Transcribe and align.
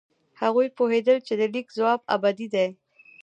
هغوی 0.41 0.67
پوهېدل 0.77 1.17
چې 1.27 1.33
د 1.39 1.41
لیک 1.53 1.67
ځواک 1.77 2.01
ابدي 2.15 2.47
دی. 2.53 2.67